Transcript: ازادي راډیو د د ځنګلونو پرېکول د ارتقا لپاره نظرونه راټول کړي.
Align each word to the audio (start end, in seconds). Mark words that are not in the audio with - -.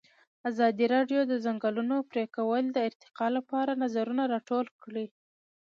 ازادي 0.49 0.85
راډیو 0.95 1.21
د 1.25 1.27
د 1.31 1.33
ځنګلونو 1.45 1.95
پرېکول 2.11 2.63
د 2.71 2.77
ارتقا 2.87 3.27
لپاره 3.37 3.79
نظرونه 3.83 4.23
راټول 4.33 4.67
کړي. 4.83 5.07